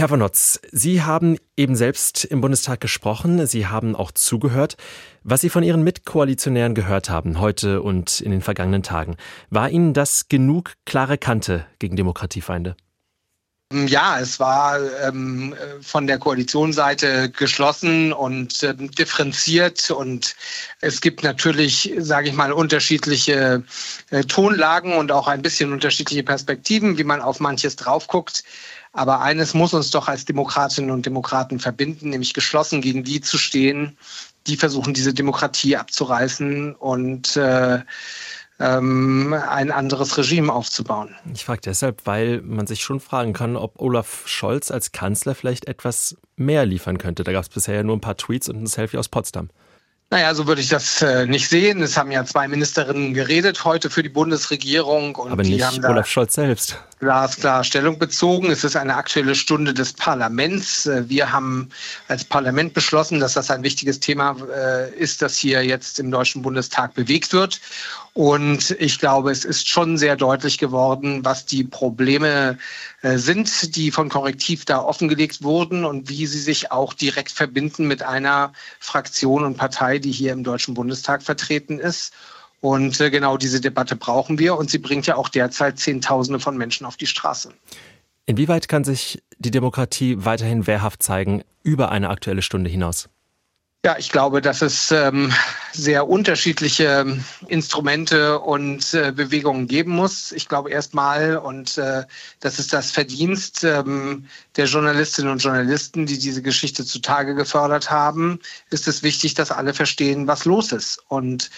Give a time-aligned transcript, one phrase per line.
[0.00, 4.78] Herr von Notz, Sie haben eben selbst im Bundestag gesprochen, Sie haben auch zugehört.
[5.24, 9.18] Was Sie von Ihren Mitkoalitionären gehört haben, heute und in den vergangenen Tagen,
[9.50, 12.76] war Ihnen das genug klare Kante gegen Demokratiefeinde?
[13.72, 20.34] Ja, es war ähm, von der Koalitionsseite geschlossen und ähm, differenziert und
[20.80, 23.62] es gibt natürlich, sage ich mal, unterschiedliche
[24.08, 28.42] äh, Tonlagen und auch ein bisschen unterschiedliche Perspektiven, wie man auf manches drauf guckt.
[28.92, 33.38] Aber eines muss uns doch als Demokratinnen und Demokraten verbinden, nämlich geschlossen gegen die zu
[33.38, 33.96] stehen,
[34.46, 37.80] die versuchen, diese Demokratie abzureißen und äh,
[38.58, 41.14] ähm, ein anderes Regime aufzubauen.
[41.32, 45.66] Ich frage deshalb, weil man sich schon fragen kann, ob Olaf Scholz als Kanzler vielleicht
[45.66, 47.24] etwas mehr liefern könnte.
[47.24, 49.48] Da gab es bisher ja nur ein paar Tweets und ein Selfie aus Potsdam.
[50.12, 51.80] Naja, so würde ich das äh, nicht sehen.
[51.82, 55.14] Es haben ja zwei Ministerinnen geredet heute für die Bundesregierung.
[55.14, 56.76] Und Aber nicht haben Olaf Scholz selbst.
[56.98, 58.50] Glasklar Stellung bezogen.
[58.50, 60.86] Es ist eine aktuelle Stunde des Parlaments.
[60.86, 61.68] Äh, wir haben
[62.08, 66.42] als Parlament beschlossen, dass das ein wichtiges Thema äh, ist, das hier jetzt im Deutschen
[66.42, 67.60] Bundestag bewegt wird.
[68.20, 72.58] Und ich glaube, es ist schon sehr deutlich geworden, was die Probleme
[73.00, 77.88] äh, sind, die von Korrektiv da offengelegt wurden und wie sie sich auch direkt verbinden
[77.88, 82.12] mit einer Fraktion und Partei, die hier im Deutschen Bundestag vertreten ist.
[82.60, 86.58] Und äh, genau diese Debatte brauchen wir und sie bringt ja auch derzeit Zehntausende von
[86.58, 87.54] Menschen auf die Straße.
[88.26, 93.08] Inwieweit kann sich die Demokratie weiterhin wehrhaft zeigen über eine aktuelle Stunde hinaus?
[93.82, 95.32] Ja, ich glaube, dass es ähm,
[95.72, 100.32] sehr unterschiedliche Instrumente und äh, Bewegungen geben muss.
[100.32, 102.04] Ich glaube erstmal, und äh,
[102.40, 108.40] das ist das Verdienst ähm, der Journalistinnen und Journalisten, die diese Geschichte zutage gefördert haben,
[108.68, 111.02] ist es wichtig, dass alle verstehen, was los ist.
[111.08, 111.48] Und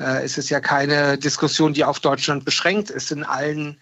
[0.00, 3.12] äh, es ist ja keine Diskussion, die auf Deutschland beschränkt ist.
[3.12, 3.78] In allen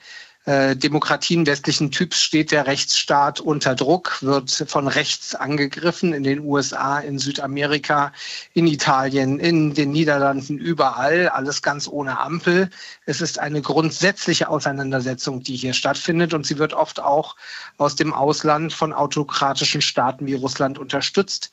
[0.48, 7.00] Demokratien westlichen Typs steht der Rechtsstaat unter Druck, wird von rechts angegriffen in den USA,
[7.00, 8.12] in Südamerika,
[8.54, 12.70] in Italien, in den Niederlanden, überall, alles ganz ohne Ampel.
[13.04, 17.37] Es ist eine grundsätzliche Auseinandersetzung, die hier stattfindet und sie wird oft auch
[17.76, 21.50] aus dem Ausland von autokratischen Staaten wie Russland unterstützt.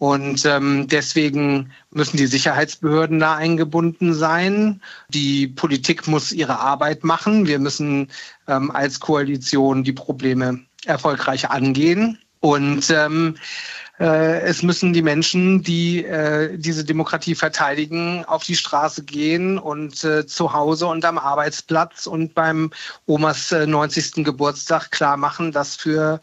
[0.00, 4.80] Und ähm, deswegen müssen die Sicherheitsbehörden da eingebunden sein.
[5.10, 7.46] Die Politik muss ihre Arbeit machen.
[7.46, 8.08] Wir müssen
[8.48, 12.18] ähm, als Koalition die Probleme erfolgreich angehen.
[12.40, 19.04] Und ähm, äh, es müssen die Menschen, die äh, diese Demokratie verteidigen, auf die Straße
[19.04, 22.70] gehen und äh, zu Hause und am Arbeitsplatz und beim
[23.04, 24.24] Omas äh, 90.
[24.24, 26.20] Geburtstag klar machen, dass für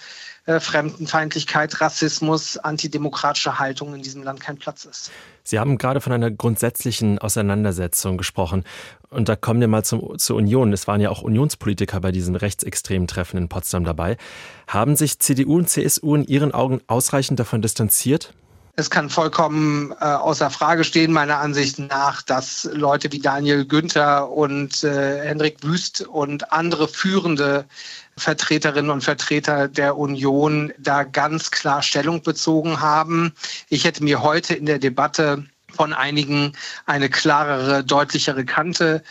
[0.47, 5.11] äh, Fremdenfeindlichkeit, Rassismus, antidemokratische Haltung in diesem Land kein Platz ist.
[5.47, 8.65] Sie haben gerade von einer grundsätzlichen Auseinandersetzung gesprochen.
[9.09, 10.73] Und da kommen wir mal zum, zur Union.
[10.73, 14.17] Es waren ja auch Unionspolitiker bei diesem rechtsextremen Treffen in Potsdam dabei.
[14.67, 18.33] Haben sich CDU und CSU in Ihren Augen ausreichend davon distanziert?
[18.79, 24.29] Es kann vollkommen äh, außer Frage stehen, meiner Ansicht nach, dass Leute wie Daniel Günther
[24.29, 27.65] und äh, Hendrik Wüst und andere führende
[28.17, 33.33] Vertreterinnen und Vertreter der Union da ganz klar Stellung bezogen haben.
[33.69, 35.43] Ich hätte mir heute in der Debatte
[35.75, 36.53] von einigen
[36.85, 39.01] eine klarere, deutlichere Kante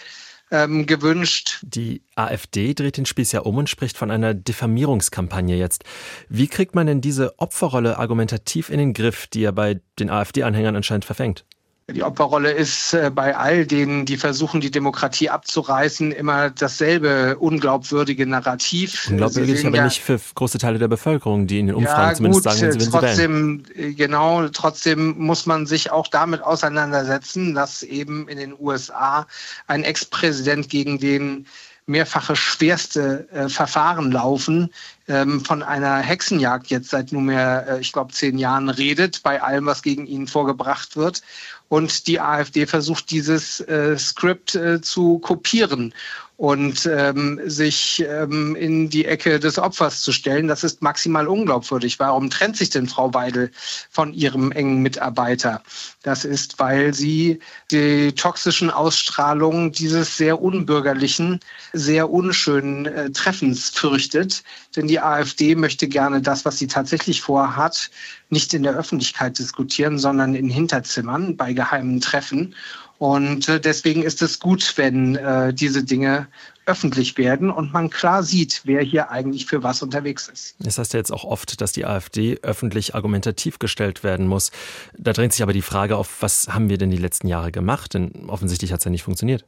[0.51, 1.61] ähm, gewünscht.
[1.63, 5.85] Die AfD dreht den Spieß ja um und spricht von einer Diffamierungskampagne jetzt.
[6.29, 10.77] Wie kriegt man denn diese Opferrolle argumentativ in den Griff, die ja bei den AfD-Anhängern
[10.77, 11.45] anscheinend verfängt?
[11.93, 18.27] Die Opferrolle ist äh, bei all denen, die versuchen, die Demokratie abzureißen, immer dasselbe unglaubwürdige
[18.27, 19.07] Narrativ.
[19.09, 22.45] Unglaubwürdig, aber ja, nicht für große Teile der Bevölkerung, die in den Umfragen ja, zumindest
[22.45, 23.97] gut, sagen, wenn sie trotzdem, sie wählen.
[23.97, 29.29] Genau, trotzdem muss man sich auch damit auseinandersetzen, dass eben in den USA
[29.69, 31.47] ein Ex-Präsident gegen den
[31.87, 34.71] mehrfache schwerste äh, Verfahren laufen,
[35.09, 39.67] ähm, von einer Hexenjagd jetzt seit nunmehr, äh, ich glaube, zehn Jahren redet, bei allem,
[39.67, 41.23] was gegen ihn vorgebracht wird.
[41.69, 45.95] Und die AfD versucht, dieses äh, Skript äh, zu kopieren
[46.37, 51.99] und ähm, sich ähm, in die Ecke des Opfers zu stellen, das ist maximal unglaubwürdig.
[51.99, 53.51] Warum trennt sich denn Frau Weidel
[53.91, 55.63] von ihrem engen Mitarbeiter?
[56.03, 57.39] Das ist, weil sie
[57.71, 61.41] die toxischen Ausstrahlungen dieses sehr unbürgerlichen,
[61.73, 64.43] sehr unschönen äh, Treffens fürchtet.
[64.77, 67.91] Denn die AfD möchte gerne das, was sie tatsächlich vorhat,
[68.31, 72.55] nicht in der Öffentlichkeit diskutieren, sondern in Hinterzimmern bei geheimen Treffen.
[72.99, 76.29] Und äh, deswegen ist es gut, wenn äh, diese Dinge
[76.65, 80.57] öffentlich werden und man klar sieht, wer hier eigentlich für was unterwegs ist.
[80.59, 84.51] Das heißt ja jetzt auch oft, dass die AfD öffentlich argumentativ gestellt werden muss.
[84.99, 87.95] Da drängt sich aber die Frage auf, was haben wir denn die letzten Jahre gemacht?
[87.95, 89.45] Denn offensichtlich hat es ja nicht funktioniert.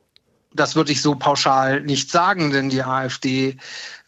[0.53, 3.57] Das würde ich so pauschal nicht sagen, denn die AfD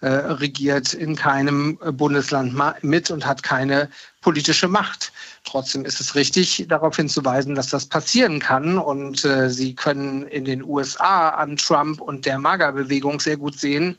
[0.01, 3.91] äh, regiert in keinem Bundesland mit und hat keine
[4.23, 5.13] politische Macht.
[5.45, 8.79] Trotzdem ist es richtig, darauf hinzuweisen, dass das passieren kann.
[8.79, 13.97] Und äh, Sie können in den USA an Trump und der MAGA-Bewegung sehr gut sehen,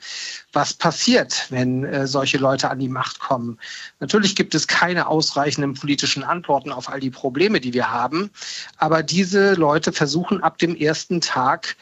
[0.53, 3.57] was passiert, wenn äh, solche Leute an die Macht kommen.
[3.99, 8.31] Natürlich gibt es keine ausreichenden politischen Antworten auf all die Probleme, die wir haben.
[8.77, 11.77] Aber diese Leute versuchen ab dem ersten Tag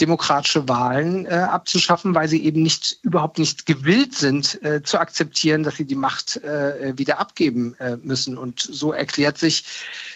[0.00, 5.62] demokratische Wahlen äh, abzuschaffen, weil sie eben nicht überhaupt nicht gewillt sind äh, zu akzeptieren,
[5.62, 8.36] dass sie die Macht äh, wieder abgeben äh, müssen.
[8.36, 9.64] Und so erklärt sich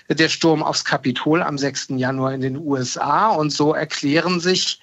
[0.09, 1.89] der Sturm aufs Kapitol am 6.
[1.97, 4.81] Januar in den USA und so erklären sich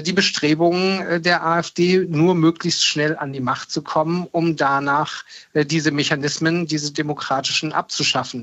[0.00, 5.24] die Bestrebungen äh, der AfD, nur möglichst schnell an die Macht zu kommen, um danach
[5.54, 8.40] diese Mechanismen, diese demokratischen abzuschaffen.